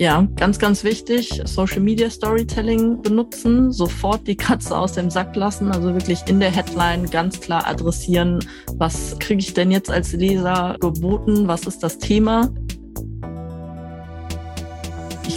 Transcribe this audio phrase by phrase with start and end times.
[0.00, 5.70] Ja, ganz, ganz wichtig, Social Media Storytelling benutzen, sofort die Katze aus dem Sack lassen,
[5.70, 8.40] also wirklich in der Headline ganz klar adressieren,
[8.74, 12.50] was kriege ich denn jetzt als Leser geboten, was ist das Thema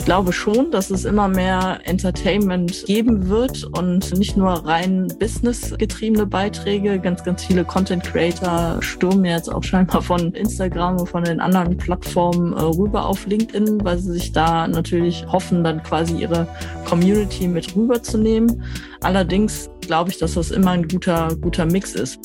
[0.08, 6.98] glaube schon, dass es immer mehr Entertainment geben wird und nicht nur rein businessgetriebene Beiträge.
[6.98, 11.75] Ganz, ganz viele Content Creator stürmen jetzt auch scheinbar von Instagram und von den anderen
[11.75, 16.47] Plattformen äh, rüber auf LinkedIn, weil sie sich da natürlich hoffen, dann quasi ihre
[16.86, 18.64] Community mit rüberzunehmen.
[19.02, 22.18] Allerdings glaube ich, dass das immer ein guter, guter Mix ist.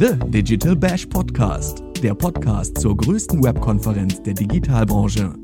[0.00, 5.34] The Digital Bash Podcast der Podcast zur größten Webkonferenz der Digitalbranche.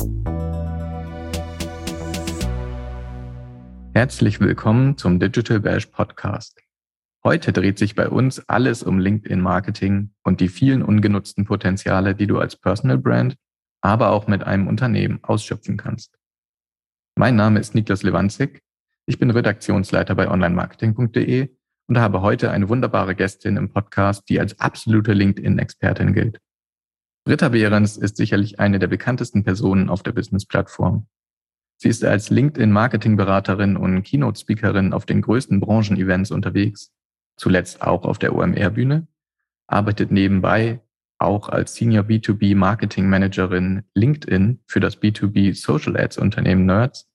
[3.95, 6.61] Herzlich willkommen zum Digital Bash Podcast.
[7.23, 12.27] Heute dreht sich bei uns alles um LinkedIn Marketing und die vielen ungenutzten Potenziale, die
[12.27, 13.37] du als Personal Brand,
[13.81, 16.19] aber auch mit einem Unternehmen ausschöpfen kannst.
[17.15, 18.63] Mein Name ist Niklas Lewandzig.
[19.07, 21.51] Ich bin Redaktionsleiter bei onlinemarketing.de
[21.87, 26.41] und habe heute eine wunderbare Gästin im Podcast, die als absolute LinkedIn-Expertin gilt.
[27.29, 31.09] Britta Behrens ist sicherlich eine der bekanntesten Personen auf der Business-Plattform.
[31.77, 36.91] Sie ist als LinkedIn-Marketing-Beraterin und Keynote-Speakerin auf den größten Branchen-Events unterwegs,
[37.37, 39.09] zuletzt auch auf der OMR-Bühne,
[39.67, 40.81] arbeitet nebenbei
[41.19, 47.11] auch als Senior B2B Marketing Managerin LinkedIn für das B2B Social Ads Unternehmen Nerds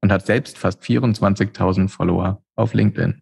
[0.00, 3.20] und hat selbst fast 24.000 Follower auf LinkedIn.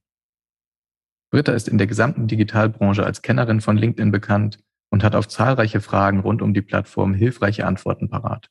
[1.32, 5.80] Britta ist in der gesamten Digitalbranche als Kennerin von LinkedIn bekannt und hat auf zahlreiche
[5.80, 8.50] Fragen rund um die Plattform hilfreiche Antworten parat.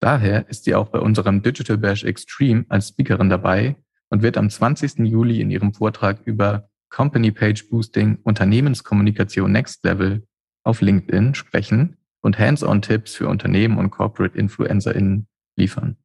[0.00, 3.76] Daher ist sie auch bei unserem Digital Bash Extreme als Speakerin dabei
[4.10, 4.98] und wird am 20.
[4.98, 10.26] Juli in ihrem Vortrag über Company Page Boosting Unternehmenskommunikation Next Level
[10.64, 15.96] auf LinkedIn sprechen und Hands-on-Tipps für Unternehmen und Corporate InfluencerInnen liefern.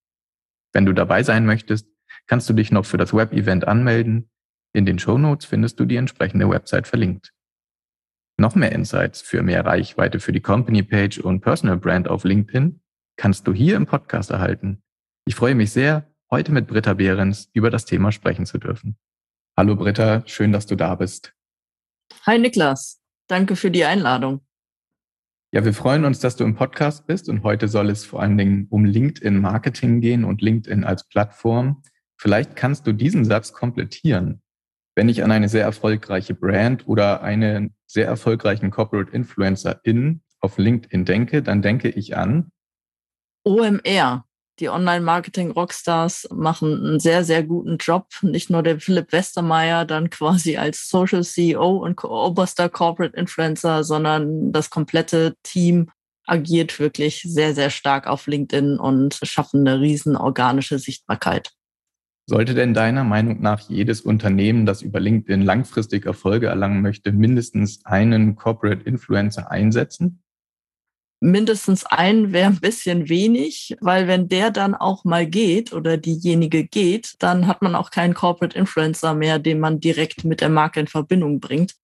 [0.73, 1.87] Wenn du dabei sein möchtest,
[2.27, 4.29] kannst du dich noch für das Web-Event anmelden.
[4.73, 7.33] In den Show Notes findest du die entsprechende Website verlinkt.
[8.41, 12.81] Noch mehr Insights für mehr Reichweite für die Company Page und Personal Brand auf LinkedIn
[13.15, 14.81] kannst du hier im Podcast erhalten.
[15.27, 18.97] Ich freue mich sehr, heute mit Britta Behrens über das Thema sprechen zu dürfen.
[19.55, 21.35] Hallo Britta, schön, dass du da bist.
[22.25, 24.41] Hi Niklas, danke für die Einladung.
[25.53, 28.39] Ja, wir freuen uns, dass du im Podcast bist und heute soll es vor allen
[28.39, 31.83] Dingen um LinkedIn Marketing gehen und LinkedIn als Plattform.
[32.19, 34.41] Vielleicht kannst du diesen Satz komplettieren.
[34.95, 40.57] Wenn ich an eine sehr erfolgreiche Brand oder einen sehr erfolgreichen Corporate Influencer in auf
[40.57, 42.51] LinkedIn denke, dann denke ich an
[43.43, 44.25] OMR.
[44.59, 48.07] Die Online-Marketing-Rockstars machen einen sehr, sehr guten Job.
[48.21, 54.51] Nicht nur der Philipp Westermeier dann quasi als Social CEO und oberster Corporate Influencer, sondern
[54.51, 55.89] das komplette Team
[56.27, 61.53] agiert wirklich sehr, sehr stark auf LinkedIn und schaffen eine riesen organische Sichtbarkeit.
[62.31, 67.85] Sollte denn deiner Meinung nach jedes Unternehmen, das über LinkedIn langfristig Erfolge erlangen möchte, mindestens
[67.85, 70.23] einen Corporate Influencer einsetzen?
[71.19, 76.65] Mindestens einen wäre ein bisschen wenig, weil wenn der dann auch mal geht oder diejenige
[76.65, 80.79] geht, dann hat man auch keinen Corporate Influencer mehr, den man direkt mit der Marke
[80.79, 81.75] in Verbindung bringt.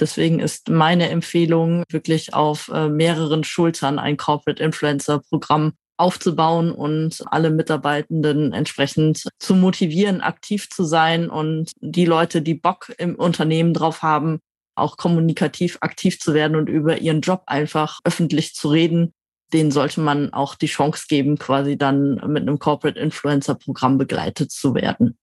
[0.00, 7.22] Deswegen ist meine Empfehlung wirklich auf äh, mehreren Schultern ein Corporate Influencer Programm aufzubauen und
[7.26, 13.74] alle Mitarbeitenden entsprechend zu motivieren, aktiv zu sein und die Leute, die Bock im Unternehmen
[13.74, 14.40] drauf haben,
[14.74, 19.12] auch kommunikativ aktiv zu werden und über ihren Job einfach öffentlich zu reden,
[19.52, 24.50] denen sollte man auch die Chance geben, quasi dann mit einem Corporate Influencer Programm begleitet
[24.50, 25.18] zu werden.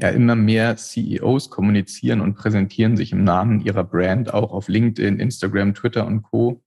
[0.00, 5.18] Ja, immer mehr CEOs kommunizieren und präsentieren sich im Namen ihrer Brand auch auf LinkedIn,
[5.18, 6.62] Instagram, Twitter und Co.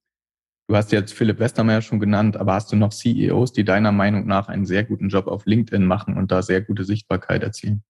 [0.72, 4.26] Du hast jetzt Philipp Westermeier schon genannt, aber hast du noch CEOs, die deiner Meinung
[4.26, 7.84] nach einen sehr guten Job auf LinkedIn machen und da sehr gute Sichtbarkeit erzielen?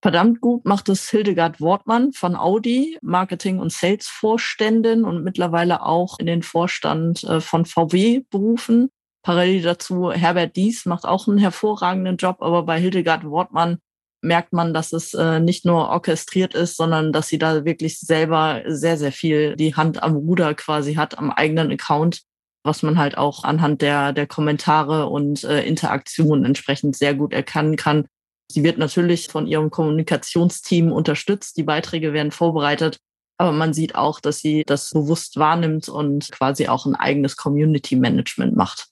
[0.00, 6.24] Verdammt gut macht es Hildegard Wortmann von Audi, Marketing- und Sales-Vorständin und mittlerweile auch in
[6.24, 8.88] den Vorstand äh, von VW berufen.
[9.22, 13.80] Parallel dazu Herbert Dies macht auch einen hervorragenden Job, aber bei Hildegard Wortmann
[14.24, 18.62] merkt man, dass es äh, nicht nur orchestriert ist, sondern dass sie da wirklich selber
[18.66, 22.22] sehr, sehr viel die Hand am Ruder quasi hat, am eigenen Account,
[22.64, 27.76] was man halt auch anhand der, der Kommentare und äh, Interaktionen entsprechend sehr gut erkennen
[27.76, 28.06] kann.
[28.50, 32.98] Sie wird natürlich von ihrem Kommunikationsteam unterstützt, die Beiträge werden vorbereitet,
[33.38, 37.96] aber man sieht auch, dass sie das bewusst wahrnimmt und quasi auch ein eigenes Community
[37.96, 38.88] Management macht.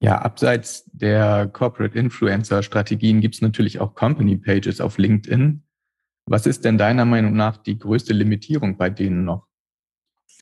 [0.00, 5.64] Ja, abseits der Corporate Influencer Strategien gibt es natürlich auch Company Pages auf LinkedIn.
[6.26, 9.46] Was ist denn deiner Meinung nach die größte Limitierung bei denen noch?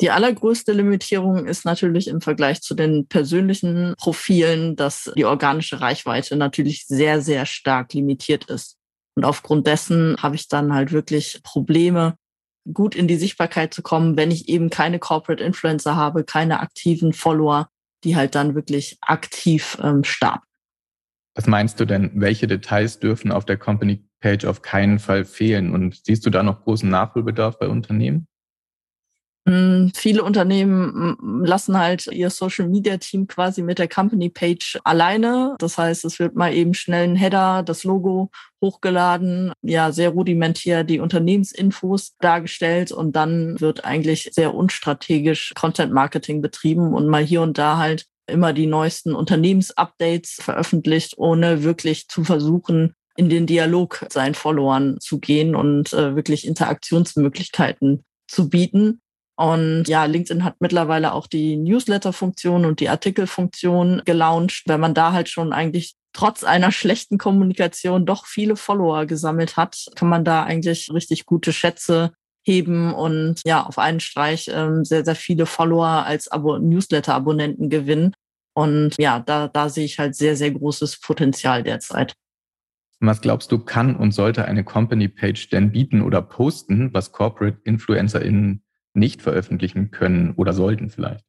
[0.03, 6.37] Die allergrößte Limitierung ist natürlich im Vergleich zu den persönlichen Profilen, dass die organische Reichweite
[6.37, 8.77] natürlich sehr, sehr stark limitiert ist.
[9.15, 12.17] Und aufgrund dessen habe ich dann halt wirklich Probleme,
[12.75, 17.15] gut in die Sichtbarkeit zu kommen, wenn ich eben keine Corporate Influencer habe, keine aktiven
[17.15, 17.71] Follower,
[18.05, 20.47] die halt dann wirklich aktiv ähm, starten.
[21.35, 25.73] Was meinst du denn, welche Details dürfen auf der Company Page auf keinen Fall fehlen?
[25.75, 28.27] Und siehst du da noch großen Nachholbedarf bei Unternehmen?
[29.49, 34.79] Hm, viele Unternehmen hm, lassen halt ihr Social Media Team quasi mit der Company Page
[34.83, 35.55] alleine.
[35.59, 40.83] Das heißt, es wird mal eben schnell ein Header, das Logo hochgeladen, ja, sehr rudimentär
[40.83, 47.43] die Unternehmensinfos dargestellt und dann wird eigentlich sehr unstrategisch Content Marketing betrieben und mal hier
[47.43, 54.05] und da halt immer die neuesten Unternehmensupdates veröffentlicht, ohne wirklich zu versuchen, in den Dialog
[54.11, 59.01] seinen Followern zu gehen und äh, wirklich Interaktionsmöglichkeiten zu bieten.
[59.37, 64.63] Und ja, LinkedIn hat mittlerweile auch die Newsletter-Funktion und die Artikel-Funktion gelauncht.
[64.67, 69.87] Wenn man da halt schon eigentlich trotz einer schlechten Kommunikation doch viele Follower gesammelt hat,
[69.95, 72.13] kann man da eigentlich richtig gute Schätze
[72.47, 78.15] heben und ja, auf einen Streich ähm, sehr, sehr viele Follower als Abo Newsletter-Abonnenten gewinnen.
[78.55, 82.15] Und ja, da, da sehe ich halt sehr, sehr großes Potenzial derzeit.
[83.01, 87.59] Was glaubst du, kann und sollte eine Company Page denn bieten oder posten, was Corporate
[87.65, 88.63] InfluencerInnen
[88.97, 91.25] nicht veröffentlichen können oder sollten vielleicht?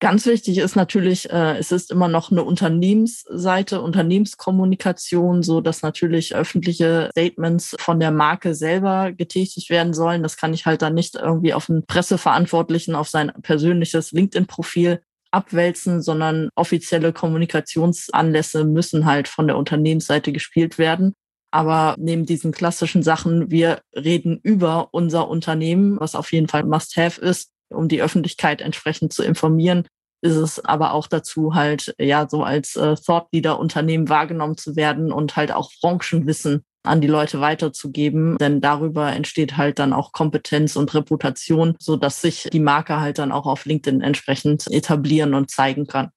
[0.00, 6.34] Ganz wichtig ist natürlich, äh, es ist immer noch eine Unternehmensseite, Unternehmenskommunikation, so dass natürlich
[6.34, 10.22] öffentliche Statements von der Marke selber getätigt werden sollen.
[10.22, 16.02] Das kann ich halt dann nicht irgendwie auf einen Presseverantwortlichen, auf sein persönliches LinkedIn-Profil abwälzen,
[16.02, 21.14] sondern offizielle Kommunikationsanlässe müssen halt von der Unternehmensseite gespielt werden.
[21.54, 27.20] Aber neben diesen klassischen Sachen, wir reden über unser Unternehmen, was auf jeden Fall Must-Have
[27.20, 29.86] ist, um die Öffentlichkeit entsprechend zu informieren,
[30.20, 34.74] ist es aber auch dazu halt, ja, so als äh, Thought Leader Unternehmen wahrgenommen zu
[34.74, 40.10] werden und halt auch Branchenwissen an die Leute weiterzugeben, denn darüber entsteht halt dann auch
[40.10, 45.34] Kompetenz und Reputation, so dass sich die Marke halt dann auch auf LinkedIn entsprechend etablieren
[45.34, 46.10] und zeigen kann.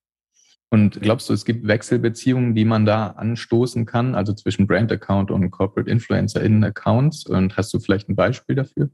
[0.69, 5.31] Und glaubst du, es gibt Wechselbeziehungen, die man da anstoßen kann, also zwischen Brand Account
[5.31, 7.25] und Corporate Influencer in Accounts?
[7.25, 8.89] Und hast du vielleicht ein Beispiel dafür?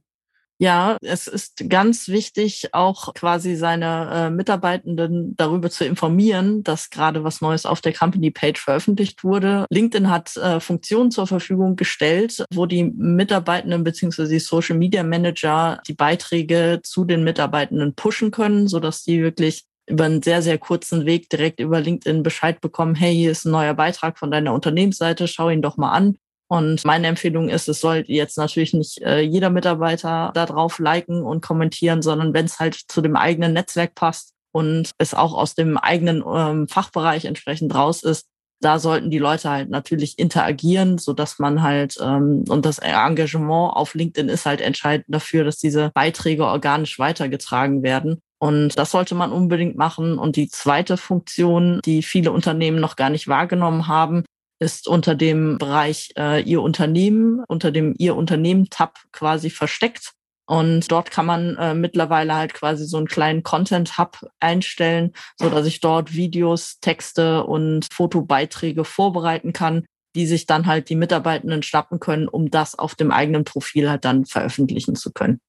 [0.59, 7.23] Ja, es ist ganz wichtig, auch quasi seine äh, Mitarbeitenden darüber zu informieren, dass gerade
[7.23, 9.65] was Neues auf der Company Page veröffentlicht wurde.
[9.71, 14.27] LinkedIn hat äh, Funktionen zur Verfügung gestellt, wo die Mitarbeitenden bzw.
[14.27, 20.05] die Social Media Manager die Beiträge zu den Mitarbeitenden pushen können, sodass die wirklich über
[20.05, 23.73] einen sehr, sehr kurzen Weg direkt über LinkedIn Bescheid bekommen, hey, hier ist ein neuer
[23.73, 26.17] Beitrag von deiner Unternehmensseite, schau ihn doch mal an.
[26.47, 31.23] Und meine Empfehlung ist, es soll jetzt natürlich nicht äh, jeder Mitarbeiter da drauf liken
[31.23, 35.55] und kommentieren, sondern wenn es halt zu dem eigenen Netzwerk passt und es auch aus
[35.55, 38.27] dem eigenen ähm, Fachbereich entsprechend raus ist,
[38.63, 43.75] da sollten die Leute halt natürlich interagieren, so dass man halt ähm, und das Engagement
[43.75, 48.21] auf LinkedIn ist halt entscheidend dafür, dass diese Beiträge organisch weitergetragen werden.
[48.43, 50.19] Und das sollte man unbedingt machen.
[50.19, 54.25] Und die zweite Funktion, die viele Unternehmen noch gar nicht wahrgenommen haben,
[54.59, 60.11] ist unter dem Bereich äh, Ihr Unternehmen, unter dem Ihr Unternehmen-Tab quasi versteckt.
[60.45, 65.65] Und dort kann man äh, mittlerweile halt quasi so einen kleinen Content-Hub einstellen, so dass
[65.65, 69.85] ich dort Videos, Texte und Fotobeiträge vorbereiten kann,
[70.17, 74.03] die sich dann halt die Mitarbeitenden schnappen können, um das auf dem eigenen Profil halt
[74.03, 75.39] dann veröffentlichen zu können.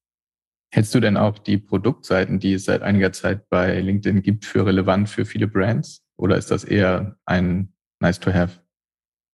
[0.75, 4.67] Hältst du denn auch die Produktseiten, die es seit einiger Zeit bei LinkedIn gibt, für
[4.67, 6.03] relevant für viele Brands?
[6.17, 8.59] Oder ist das eher ein nice to have?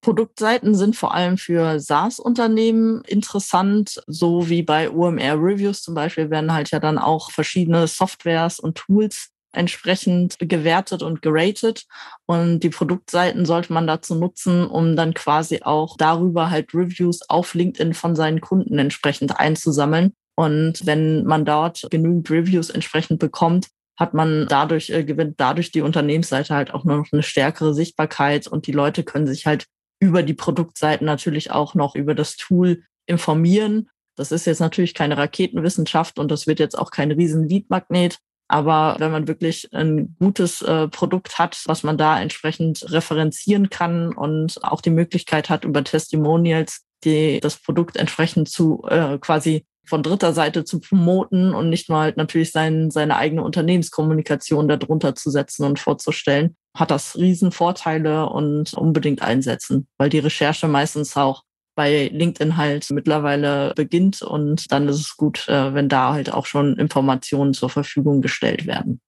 [0.02, 6.52] Produktseiten sind vor allem für SaaS-Unternehmen interessant, so wie bei OMR Reviews zum Beispiel werden
[6.52, 11.86] halt ja dann auch verschiedene Softwares und Tools entsprechend gewertet und geratet.
[12.26, 17.54] Und die Produktseiten sollte man dazu nutzen, um dann quasi auch darüber halt Reviews auf
[17.54, 23.68] LinkedIn von seinen Kunden entsprechend einzusammeln und wenn man dort genügend Reviews entsprechend bekommt,
[23.98, 28.66] hat man dadurch, äh, gewinnt dadurch die Unternehmensseite halt auch noch eine stärkere Sichtbarkeit und
[28.66, 29.66] die Leute können sich halt
[30.00, 33.90] über die Produktseiten natürlich auch noch über das Tool informieren.
[34.16, 38.18] Das ist jetzt natürlich keine Raketenwissenschaft und das wird jetzt auch kein riesen Leadmagnet.
[38.48, 44.12] Aber wenn man wirklich ein gutes äh, Produkt hat, was man da entsprechend referenzieren kann
[44.12, 50.02] und auch die Möglichkeit hat, über Testimonials die, das Produkt entsprechend zu äh, quasi von
[50.02, 55.30] dritter Seite zu promoten und nicht nur halt natürlich sein, seine eigene Unternehmenskommunikation darunter zu
[55.30, 61.42] setzen und vorzustellen, hat das Riesenvorteile und unbedingt einsetzen, weil die Recherche meistens auch
[61.74, 64.22] bei LinkedIn halt mittlerweile beginnt.
[64.22, 68.66] Und dann ist es gut, äh, wenn da halt auch schon Informationen zur Verfügung gestellt
[68.66, 69.00] werden.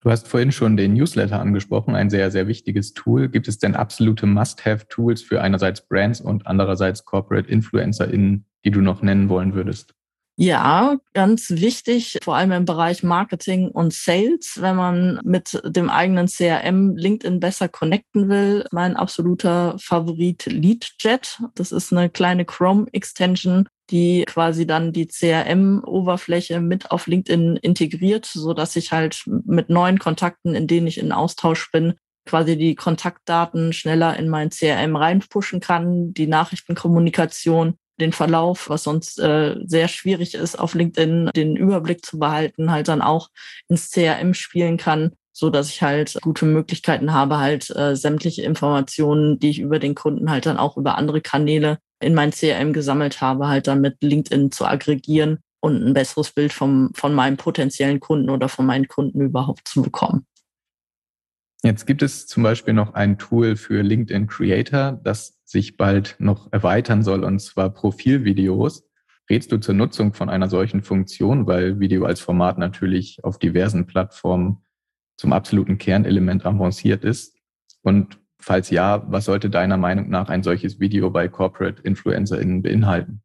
[0.00, 3.28] Du hast vorhin schon den Newsletter angesprochen, ein sehr, sehr wichtiges Tool.
[3.28, 9.00] Gibt es denn absolute Must-Have-Tools für einerseits Brands und andererseits Corporate InfluencerInnen, die du noch
[9.02, 9.94] nennen wollen würdest?
[10.36, 16.26] Ja, ganz wichtig, vor allem im Bereich Marketing und Sales, wenn man mit dem eigenen
[16.26, 18.66] CRM LinkedIn besser connecten will.
[18.72, 21.40] Mein absoluter Favorit LeadJet.
[21.54, 28.54] Das ist eine kleine Chrome-Extension, die quasi dann die CRM-Oberfläche mit auf LinkedIn integriert, so
[28.54, 31.94] dass ich halt mit neuen Kontakten, in denen ich in Austausch bin,
[32.26, 39.18] quasi die Kontaktdaten schneller in mein CRM reinpushen kann, die Nachrichtenkommunikation den Verlauf, was sonst
[39.18, 43.30] äh, sehr schwierig ist, auf LinkedIn den Überblick zu behalten, halt dann auch
[43.68, 49.38] ins CRM spielen kann, so dass ich halt gute Möglichkeiten habe, halt äh, sämtliche Informationen,
[49.38, 53.20] die ich über den Kunden halt dann auch über andere Kanäle in mein CRM gesammelt
[53.20, 58.00] habe, halt dann mit LinkedIn zu aggregieren und ein besseres Bild vom, von meinem potenziellen
[58.00, 60.26] Kunden oder von meinen Kunden überhaupt zu bekommen.
[61.64, 66.52] Jetzt gibt es zum Beispiel noch ein Tool für LinkedIn Creator, das sich bald noch
[66.52, 68.84] erweitern soll, und zwar Profilvideos.
[69.30, 73.86] Rätst du zur Nutzung von einer solchen Funktion, weil Video als Format natürlich auf diversen
[73.86, 74.58] Plattformen
[75.16, 77.34] zum absoluten Kernelement avanciert ist?
[77.80, 83.22] Und falls ja, was sollte deiner Meinung nach ein solches Video bei Corporate InfluencerInnen beinhalten?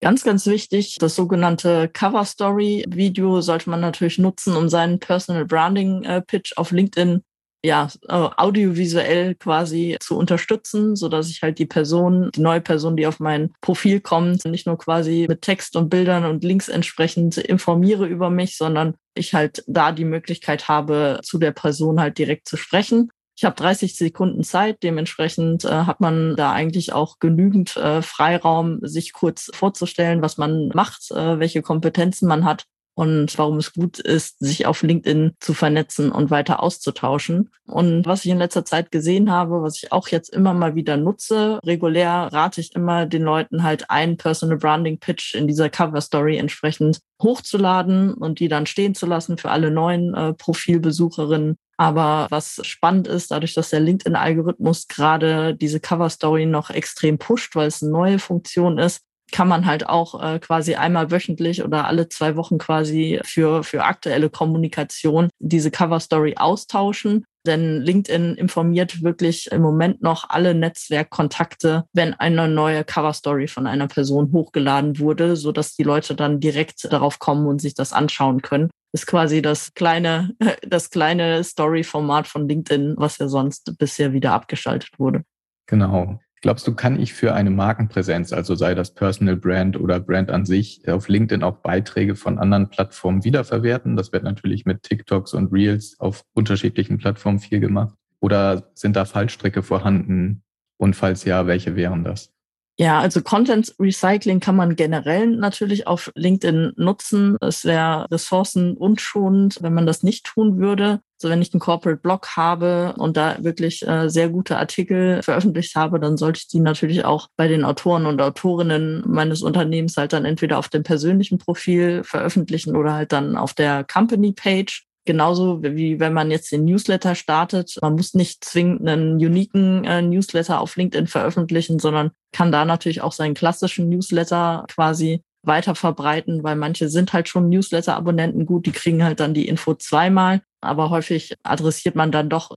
[0.00, 5.44] Ganz, ganz wichtig, das sogenannte Cover Story Video sollte man natürlich nutzen, um seinen Personal
[5.44, 7.22] Branding äh, Pitch auf LinkedIn
[7.64, 12.96] ja, äh, audiovisuell quasi zu unterstützen, so dass ich halt die Person, die neue Person,
[12.96, 17.36] die auf mein Profil kommt, nicht nur quasi mit Text und Bildern und Links entsprechend
[17.36, 22.48] informiere über mich, sondern ich halt da die Möglichkeit habe, zu der Person halt direkt
[22.48, 23.10] zu sprechen.
[23.36, 28.80] Ich habe 30 Sekunden Zeit, dementsprechend äh, hat man da eigentlich auch genügend äh, Freiraum,
[28.82, 32.64] sich kurz vorzustellen, was man macht, äh, welche Kompetenzen man hat
[32.94, 37.50] und warum es gut ist, sich auf LinkedIn zu vernetzen und weiter auszutauschen.
[37.66, 40.96] Und was ich in letzter Zeit gesehen habe, was ich auch jetzt immer mal wieder
[40.96, 46.00] nutze, regulär rate ich immer den Leuten halt einen Personal Branding Pitch in dieser Cover
[46.00, 51.56] Story entsprechend hochzuladen und die dann stehen zu lassen für alle neuen äh, Profilbesucherinnen.
[51.76, 57.56] Aber was spannend ist, dadurch, dass der LinkedIn-Algorithmus gerade diese Cover Story noch extrem pusht,
[57.56, 61.86] weil es eine neue Funktion ist, kann man halt auch äh, quasi einmal wöchentlich oder
[61.86, 67.24] alle zwei Wochen quasi für, für aktuelle Kommunikation diese Cover Story austauschen.
[67.46, 73.66] Denn LinkedIn informiert wirklich im Moment noch alle Netzwerkkontakte, wenn eine neue Cover Story von
[73.66, 77.92] einer Person hochgeladen wurde, so dass die Leute dann direkt darauf kommen und sich das
[77.92, 78.68] anschauen können.
[78.92, 80.34] ist quasi das kleine,
[80.66, 85.22] das kleine Story-Format von LinkedIn, was ja sonst bisher wieder abgeschaltet wurde.
[85.66, 86.20] Genau.
[86.42, 90.46] Glaubst du, kann ich für eine Markenpräsenz, also sei das Personal Brand oder Brand an
[90.46, 93.94] sich, auf LinkedIn auch Beiträge von anderen Plattformen wiederverwerten?
[93.94, 97.94] Das wird natürlich mit TikToks und Reels auf unterschiedlichen Plattformen viel gemacht.
[98.20, 100.42] Oder sind da Fallstricke vorhanden?
[100.78, 102.32] Und falls ja, welche wären das?
[102.80, 107.36] Ja, also Content Recycling kann man generell natürlich auf LinkedIn nutzen.
[107.42, 111.00] Es wäre ressourcenunschonend, wenn man das nicht tun würde.
[111.18, 115.76] Also wenn ich einen Corporate Blog habe und da wirklich äh, sehr gute Artikel veröffentlicht
[115.76, 120.14] habe, dann sollte ich die natürlich auch bei den Autoren und Autorinnen meines Unternehmens halt
[120.14, 124.86] dann entweder auf dem persönlichen Profil veröffentlichen oder halt dann auf der Company Page.
[125.06, 127.78] Genauso wie wenn man jetzt den Newsletter startet.
[127.80, 133.00] Man muss nicht zwingend einen uniken äh, Newsletter auf LinkedIn veröffentlichen, sondern kann da natürlich
[133.00, 138.72] auch seinen klassischen Newsletter quasi weiter verbreiten, weil manche sind halt schon Newsletter-Abonnenten gut, die
[138.72, 142.54] kriegen halt dann die Info zweimal, aber häufig adressiert man dann doch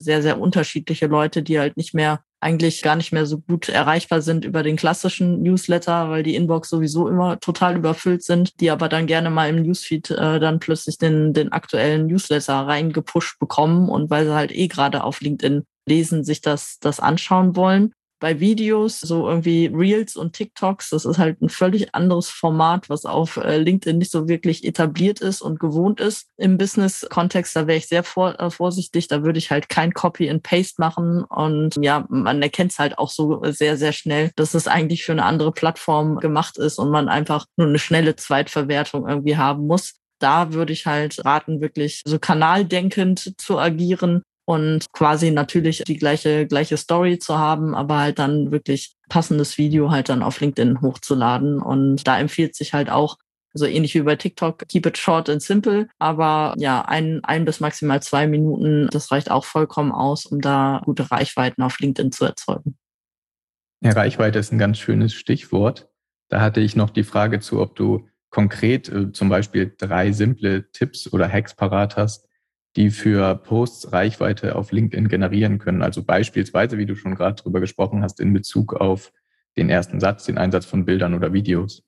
[0.00, 4.20] sehr, sehr unterschiedliche Leute, die halt nicht mehr eigentlich gar nicht mehr so gut erreichbar
[4.20, 8.90] sind über den klassischen Newsletter, weil die Inbox sowieso immer total überfüllt sind, die aber
[8.90, 14.10] dann gerne mal im Newsfeed äh, dann plötzlich den, den aktuellen Newsletter reingepusht bekommen und
[14.10, 19.00] weil sie halt eh gerade auf LinkedIn lesen, sich das, das anschauen wollen bei Videos,
[19.00, 23.58] so irgendwie Reels und TikToks, das ist halt ein völlig anderes Format, was auf äh,
[23.58, 26.30] LinkedIn nicht so wirklich etabliert ist und gewohnt ist.
[26.38, 30.30] Im Business-Kontext, da wäre ich sehr vor, äh, vorsichtig, da würde ich halt kein Copy
[30.30, 31.24] and Paste machen.
[31.24, 35.12] Und ja, man erkennt es halt auch so sehr, sehr schnell, dass es eigentlich für
[35.12, 39.96] eine andere Plattform gemacht ist und man einfach nur eine schnelle Zweitverwertung irgendwie haben muss.
[40.18, 46.46] Da würde ich halt raten, wirklich so kanaldenkend zu agieren und quasi natürlich die gleiche,
[46.46, 51.60] gleiche Story zu haben, aber halt dann wirklich passendes Video halt dann auf LinkedIn hochzuladen.
[51.60, 53.16] Und da empfiehlt sich halt auch,
[53.54, 55.88] also ähnlich wie bei TikTok, keep it short and simple.
[55.98, 60.82] Aber ja, ein, ein bis maximal zwei Minuten, das reicht auch vollkommen aus, um da
[60.84, 62.76] gute Reichweiten auf LinkedIn zu erzeugen.
[63.80, 65.88] Ja, Reichweite ist ein ganz schönes Stichwort.
[66.28, 70.70] Da hatte ich noch die Frage zu, ob du konkret äh, zum Beispiel drei simple
[70.72, 72.23] Tipps oder Hacks parat hast,
[72.76, 75.82] die für Posts Reichweite auf LinkedIn generieren können.
[75.82, 79.12] Also beispielsweise, wie du schon gerade drüber gesprochen hast, in Bezug auf
[79.56, 81.82] den ersten Satz, den Einsatz von Bildern oder Videos.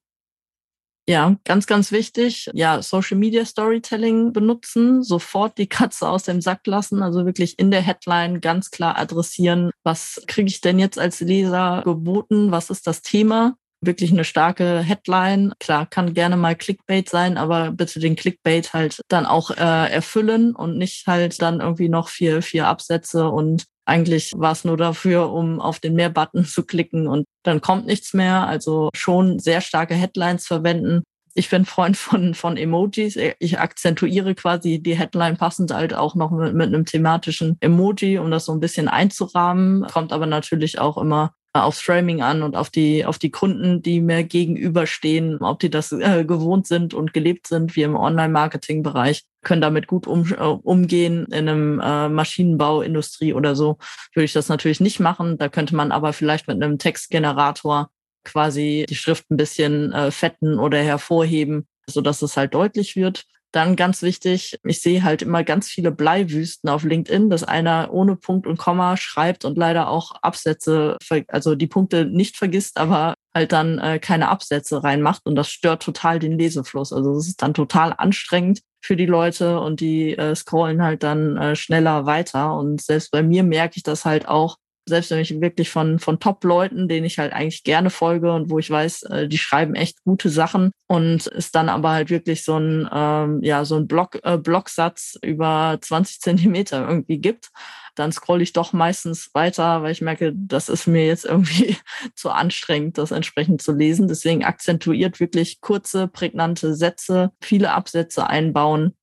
[1.09, 2.51] Ja, ganz, ganz wichtig.
[2.53, 7.71] Ja, Social Media Storytelling benutzen, sofort die Katze aus dem Sack lassen, also wirklich in
[7.71, 12.89] der Headline ganz klar adressieren, was kriege ich denn jetzt als Leser geboten, was ist
[12.89, 15.53] das Thema wirklich eine starke Headline.
[15.59, 20.55] Klar, kann gerne mal Clickbait sein, aber bitte den Clickbait halt dann auch äh, erfüllen
[20.55, 25.33] und nicht halt dann irgendwie noch vier, vier Absätze und eigentlich war es nur dafür,
[25.33, 28.47] um auf den Mehr-Button zu klicken und dann kommt nichts mehr.
[28.47, 31.03] Also schon sehr starke Headlines verwenden.
[31.35, 33.19] Ich bin Freund von, von Emojis.
[33.39, 38.31] Ich akzentuiere quasi die Headline passend halt auch noch mit, mit einem thematischen Emoji, um
[38.31, 39.87] das so ein bisschen einzurahmen.
[39.87, 41.35] Kommt aber natürlich auch immer
[41.65, 45.93] aufs Framing an und auf die, auf die Kunden, die mir gegenüberstehen, ob die das
[45.93, 51.27] äh, gewohnt sind und gelebt sind, wie im Online-Marketing-Bereich, können damit gut um, äh, umgehen.
[51.27, 53.79] In einem äh, Maschinenbauindustrie oder so
[54.15, 55.39] würde ich das natürlich nicht machen.
[55.39, 57.91] Da könnte man aber vielleicht mit einem Textgenerator
[58.25, 63.25] quasi die Schrift ein bisschen äh, fetten oder hervorheben, so dass es halt deutlich wird.
[63.53, 68.17] Dann ganz wichtig, ich sehe halt immer ganz viele Bleiwüsten auf LinkedIn, dass einer ohne
[68.17, 70.97] Punkt und Komma schreibt und leider auch Absätze,
[71.29, 75.83] also die Punkte nicht vergisst, aber halt dann äh, keine Absätze reinmacht und das stört
[75.83, 76.93] total den Lesefluss.
[76.93, 81.37] Also es ist dann total anstrengend für die Leute und die äh, scrollen halt dann
[81.37, 82.57] äh, schneller weiter.
[82.57, 84.57] Und selbst bei mir merke ich das halt auch,
[84.89, 88.59] selbst wenn ich wirklich von, von Top-Leuten, denen ich halt eigentlich gerne folge und wo
[88.59, 92.57] ich weiß, äh, die schreiben echt gute Sachen und es dann aber halt wirklich so
[92.59, 97.51] ein, ähm, ja, so ein Block, äh, Blocksatz über 20 Zentimeter irgendwie gibt,
[97.97, 101.77] dann scroll ich doch meistens weiter, weil ich merke, das ist mir jetzt irgendwie
[102.15, 104.07] zu anstrengend, das entsprechend zu lesen.
[104.07, 108.95] Deswegen akzentuiert wirklich kurze, prägnante Sätze, viele Absätze einbauen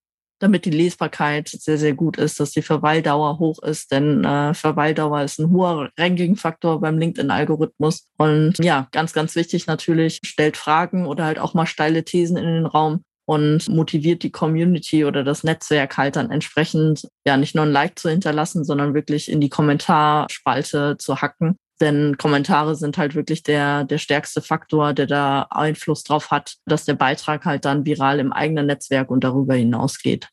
[0.43, 5.21] damit die Lesbarkeit sehr, sehr gut ist, dass die Verweildauer hoch ist, denn äh, Verweildauer
[5.21, 8.09] ist ein hoher Ranking-Faktor beim LinkedIn-Algorithmus.
[8.17, 12.45] Und ja, ganz, ganz wichtig natürlich, stellt Fragen oder halt auch mal steile Thesen in
[12.45, 17.65] den Raum und motiviert die Community oder das Netzwerk halt dann entsprechend, ja, nicht nur
[17.65, 21.55] ein Like zu hinterlassen, sondern wirklich in die Kommentarspalte zu hacken.
[21.79, 26.85] Denn Kommentare sind halt wirklich der, der stärkste Faktor, der da Einfluss drauf hat, dass
[26.85, 30.29] der Beitrag halt dann viral im eigenen Netzwerk und darüber hinausgeht.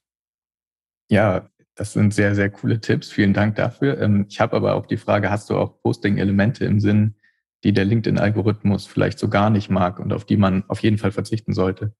[1.10, 3.10] Ja, das sind sehr, sehr coole Tipps.
[3.10, 4.00] Vielen Dank dafür.
[4.00, 7.16] Ähm, ich habe aber auch die Frage, hast du auch Posting-Elemente im Sinn,
[7.64, 11.12] die der LinkedIn-Algorithmus vielleicht so gar nicht mag und auf die man auf jeden Fall
[11.12, 11.92] verzichten sollte?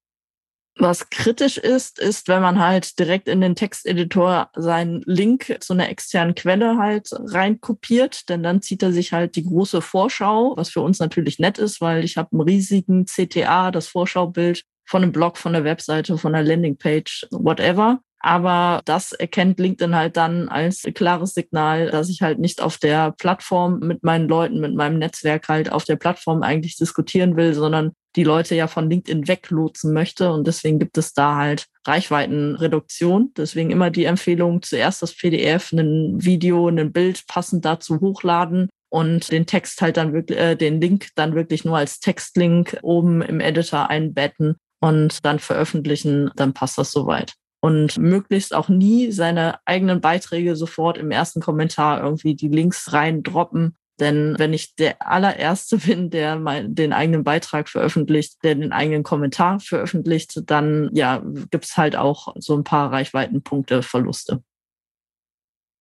[0.79, 5.91] Was kritisch ist, ist, wenn man halt direkt in den Texteditor seinen Link zu einer
[5.91, 10.81] externen Quelle halt reinkopiert, denn dann zieht er sich halt die große Vorschau, was für
[10.81, 15.37] uns natürlich nett ist, weil ich habe einen riesigen CTA, das Vorschaubild von einem Blog,
[15.37, 18.01] von der Webseite, von der Landingpage, whatever.
[18.21, 23.13] Aber das erkennt LinkedIn halt dann als klares Signal, dass ich halt nicht auf der
[23.13, 27.93] Plattform mit meinen Leuten, mit meinem Netzwerk halt auf der Plattform eigentlich diskutieren will, sondern
[28.17, 30.33] die Leute ja von LinkedIn weglotsen möchte.
[30.33, 33.33] Und deswegen gibt es da halt Reichweitenreduktion.
[33.37, 39.33] Deswegen immer die Empfehlung, zuerst das PDF, ein Video, ein Bild passend dazu hochladen und
[39.33, 43.41] den Text halt dann wirklich, äh, den Link dann wirklich nur als Textlink oben im
[43.41, 50.01] Editor einbetten und dann veröffentlichen, dann passt das soweit und möglichst auch nie seine eigenen
[50.01, 53.77] Beiträge sofort im ersten Kommentar irgendwie die Links rein droppen.
[54.01, 59.03] Denn wenn ich der allererste bin, der mein, den eigenen Beitrag veröffentlicht, der den eigenen
[59.03, 64.43] Kommentar veröffentlicht, dann ja, gibt's halt auch so ein paar Reichweitenpunkte Verluste.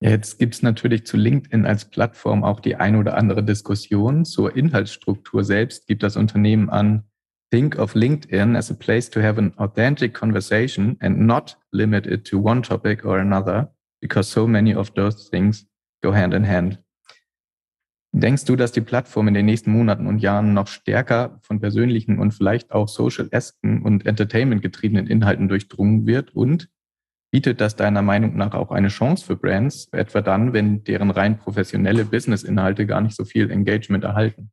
[0.01, 4.55] Ja, jetzt gibt's natürlich zu LinkedIn als Plattform auch die ein oder andere Diskussion zur
[4.55, 5.87] Inhaltsstruktur selbst.
[5.87, 7.08] Gibt das Unternehmen an,
[7.51, 12.25] think of LinkedIn as a place to have an authentic conversation and not limit it
[12.25, 15.65] to one topic or another, because so many of those things
[16.01, 16.79] go hand in hand.
[18.11, 22.17] Denkst du, dass die Plattform in den nächsten Monaten und Jahren noch stärker von persönlichen
[22.17, 26.35] und vielleicht auch social-esken und entertainment-getriebenen Inhalten durchdrungen wird?
[26.35, 26.69] Und
[27.31, 31.37] bietet das deiner Meinung nach auch eine Chance für Brands, etwa dann, wenn deren rein
[31.37, 34.51] professionelle Business-Inhalte gar nicht so viel Engagement erhalten?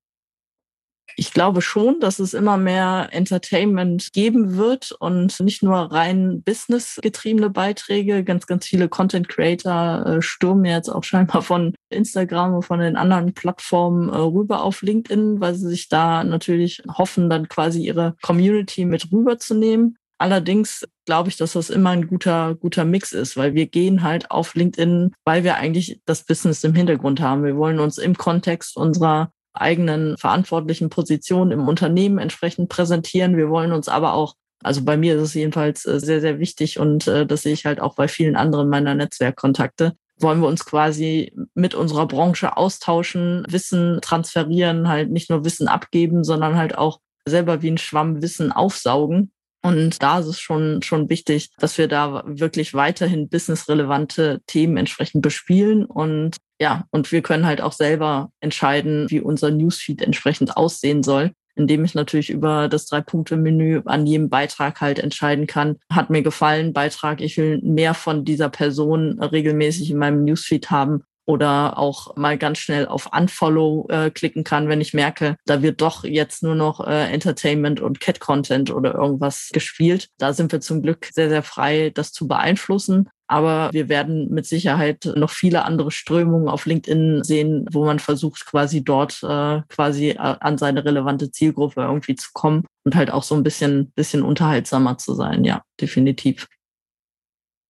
[1.14, 7.50] Ich glaube schon, dass es immer mehr Entertainment geben wird und nicht nur rein businessgetriebene
[7.50, 8.24] Beiträge.
[8.24, 12.96] Ganz, ganz viele Content Creator äh, stürmen jetzt auch scheinbar von Instagram und von den
[12.96, 18.16] anderen Plattformen äh, rüber auf LinkedIn, weil sie sich da natürlich hoffen, dann quasi ihre
[18.22, 19.96] Community mit rüberzunehmen.
[20.18, 24.30] Allerdings glaube ich, dass das immer ein guter, guter Mix ist, weil wir gehen halt
[24.30, 27.44] auf LinkedIn, weil wir eigentlich das Business im Hintergrund haben.
[27.44, 33.36] Wir wollen uns im Kontext unserer eigenen verantwortlichen Position im Unternehmen entsprechend präsentieren.
[33.36, 36.78] Wir wollen uns aber auch also bei mir ist es jedenfalls äh, sehr, sehr wichtig
[36.78, 39.96] und äh, das sehe ich halt auch bei vielen anderen meiner Netzwerkkontakte.
[40.18, 46.24] Wollen wir uns quasi mit unserer Branche austauschen, Wissen transferieren, halt nicht nur Wissen abgeben,
[46.24, 49.30] sondern halt auch selber wie ein Schwamm Wissen aufsaugen.
[49.66, 55.22] Und da ist es schon, schon wichtig, dass wir da wirklich weiterhin businessrelevante Themen entsprechend
[55.22, 55.84] bespielen.
[55.84, 61.32] Und ja, und wir können halt auch selber entscheiden, wie unser Newsfeed entsprechend aussehen soll
[61.58, 66.74] indem ich natürlich über das Drei-Punkte-Menü an jedem Beitrag halt entscheiden kann, hat mir gefallen,
[66.74, 72.38] Beitrag, ich will mehr von dieser Person regelmäßig in meinem Newsfeed haben oder auch mal
[72.38, 76.54] ganz schnell auf Unfollow äh, klicken kann, wenn ich merke, da wird doch jetzt nur
[76.54, 80.08] noch äh, Entertainment und Cat-Content oder irgendwas gespielt.
[80.18, 83.08] Da sind wir zum Glück sehr, sehr frei, das zu beeinflussen.
[83.28, 88.46] Aber wir werden mit Sicherheit noch viele andere Strömungen auf LinkedIn sehen, wo man versucht,
[88.46, 93.24] quasi dort äh, quasi äh, an seine relevante Zielgruppe irgendwie zu kommen und halt auch
[93.24, 95.42] so ein bisschen, bisschen unterhaltsamer zu sein.
[95.44, 96.46] Ja, definitiv.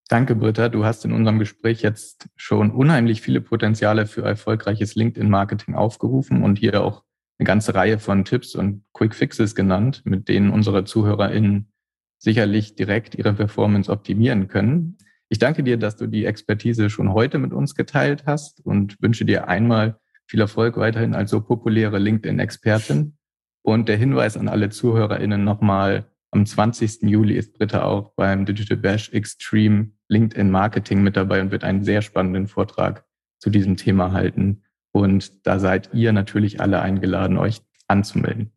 [0.09, 0.69] Danke, Britta.
[0.69, 6.59] Du hast in unserem Gespräch jetzt schon unheimlich viele Potenziale für erfolgreiches LinkedIn-Marketing aufgerufen und
[6.59, 7.03] hier auch
[7.39, 11.73] eine ganze Reihe von Tipps und Quick Fixes genannt, mit denen unsere ZuhörerInnen
[12.19, 14.97] sicherlich direkt ihre Performance optimieren können.
[15.29, 19.25] Ich danke dir, dass du die Expertise schon heute mit uns geteilt hast und wünsche
[19.25, 23.17] dir einmal viel Erfolg weiterhin als so populäre LinkedIn-Expertin.
[23.63, 26.07] Und der Hinweis an alle ZuhörerInnen nochmal,
[26.37, 27.03] am 20.
[27.03, 31.83] Juli ist Britta auch beim Digital Bash Extreme LinkedIn Marketing mit dabei und wird einen
[31.83, 33.07] sehr spannenden Vortrag
[33.39, 34.63] zu diesem Thema halten.
[34.93, 38.53] Und da seid ihr natürlich alle eingeladen, euch anzumelden.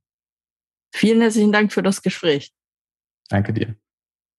[0.94, 2.54] Vielen herzlichen Dank für das Gespräch.
[3.30, 3.76] Danke dir.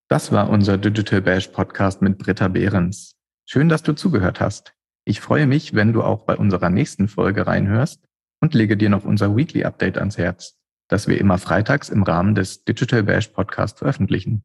[0.08, 3.16] Das war unser Digital Bash Podcast mit Britta Behrens.
[3.46, 4.74] Schön, dass du zugehört hast.
[5.06, 8.06] Ich freue mich, wenn du auch bei unserer nächsten Folge reinhörst
[8.42, 10.59] und lege dir noch unser Weekly Update ans Herz,
[10.90, 14.44] das wir immer freitags im Rahmen des Digital Bash Podcast veröffentlichen.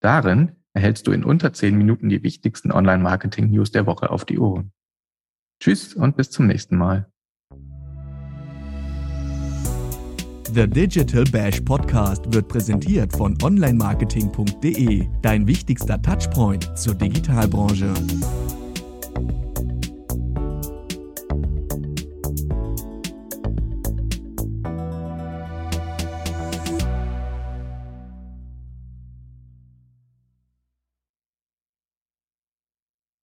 [0.00, 4.72] Darin erhältst du in unter zehn Minuten die wichtigsten Online-Marketing-News der Woche auf die Ohren.
[5.60, 7.08] Tschüss und bis zum nächsten Mal.
[10.52, 17.92] The Digital Bash Podcast wird präsentiert von onlinemarketing.de, dein wichtigster Touchpoint zur Digitalbranche.